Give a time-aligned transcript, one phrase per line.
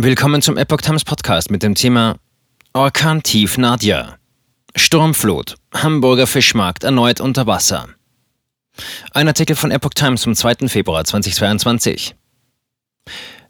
[0.00, 2.20] Willkommen zum Epoch Times Podcast mit dem Thema
[2.72, 4.18] Orkan Tief Nadja.
[4.76, 5.56] Sturmflut.
[5.74, 7.88] Hamburger Fischmarkt erneut unter Wasser.
[9.10, 10.68] Ein Artikel von Epoch Times vom 2.
[10.68, 12.14] Februar 2022.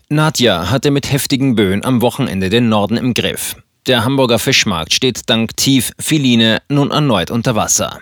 [0.09, 3.57] Nadja hatte mit heftigen Böen am Wochenende den Norden im Griff.
[3.87, 8.01] Der Hamburger Fischmarkt steht dank Tief Filine nun erneut unter Wasser.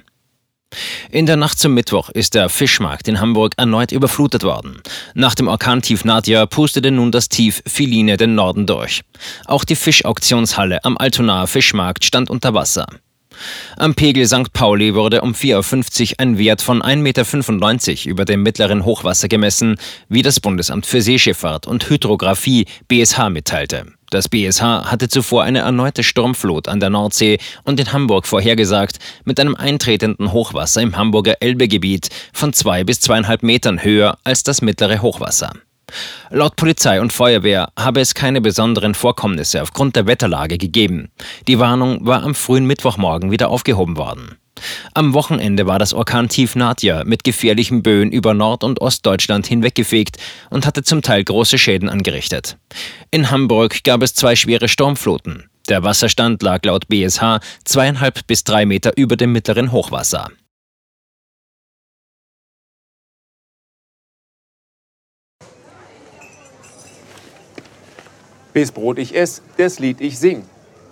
[1.11, 4.83] In der Nacht zum Mittwoch ist der Fischmarkt in Hamburg erneut überflutet worden.
[5.15, 9.03] Nach dem Orkantief Nadja pustete nun das Tief Philine den Norden durch.
[9.47, 12.87] Auch die Fischauktionshalle am Altonaer Fischmarkt stand unter Wasser.
[13.77, 14.53] Am Pegel St.
[14.53, 19.77] Pauli wurde um 4.50 Uhr ein Wert von 1,95 Meter über dem mittleren Hochwasser gemessen,
[20.09, 23.87] wie das Bundesamt für Seeschifffahrt und Hydrographie BSH mitteilte.
[24.11, 29.41] Das BSH hatte zuvor eine erneute Sturmflut an der Nordsee und in Hamburg vorhergesagt, mit
[29.41, 35.03] einem eintretenden Hochwasser im Hamburger Elbegebiet von zwei bis zweieinhalb Metern höher als das mittlere
[35.03, 35.53] Hochwasser.
[36.31, 41.11] Laut Polizei und Feuerwehr habe es keine besonderen Vorkommnisse aufgrund der Wetterlage gegeben.
[41.47, 44.37] Die Warnung war am frühen Mittwochmorgen wieder aufgehoben worden.
[44.95, 50.17] Am Wochenende war das Orkantief Nadja mit gefährlichen Böen über Nord- und Ostdeutschland hinweggefegt
[50.51, 52.57] und hatte zum Teil große Schäden angerichtet.
[53.11, 55.51] In Hamburg gab es zwei schwere Sturmfluten.
[55.69, 60.31] Der Wasserstand lag laut BSH zweieinhalb bis drei Meter über dem mittleren Hochwasser.
[68.57, 70.43] Bis Brot ich ess, das Lied ich sing.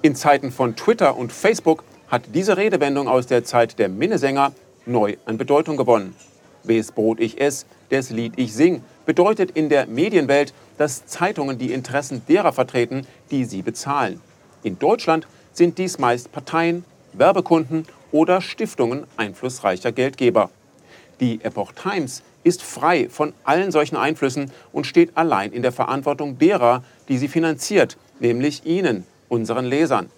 [0.03, 4.53] In Zeiten von Twitter und Facebook hat diese Redewendung aus der Zeit der Minnesänger
[4.85, 6.15] neu an Bedeutung gewonnen.
[6.63, 11.73] Bis Brot ich ess, das Lied ich sing bedeutet in der Medienwelt, dass Zeitungen die
[11.73, 14.21] Interessen derer vertreten, die sie bezahlen.
[14.63, 16.85] In Deutschland sind dies meist Parteien,
[17.15, 20.51] Werbekunden oder Stiftungen einflussreicher Geldgeber.
[21.21, 26.39] Die Epoch Times ist frei von allen solchen Einflüssen und steht allein in der Verantwortung
[26.39, 30.11] derer, die sie finanziert, nämlich Ihnen, unseren Lesern.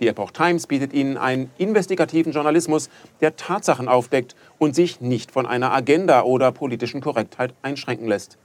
[0.00, 2.88] Die Epoch Times bietet Ihnen einen investigativen Journalismus,
[3.20, 8.38] der Tatsachen aufdeckt und sich nicht von einer Agenda oder politischen Korrektheit einschränken lässt.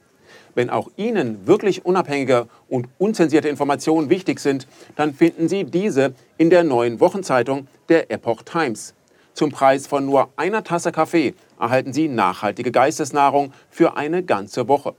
[0.53, 6.49] Wenn auch Ihnen wirklich unabhängige und unzensierte Informationen wichtig sind, dann finden Sie diese in
[6.49, 8.93] der neuen Wochenzeitung der Epoch Times.
[9.33, 14.93] Zum Preis von nur einer Tasse Kaffee erhalten Sie nachhaltige Geistesnahrung für eine ganze Woche.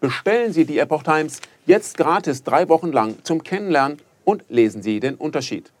[0.00, 5.00] Bestellen Sie die Epoch Times jetzt gratis drei Wochen lang zum Kennenlernen und lesen Sie
[5.00, 5.72] den Unterschied.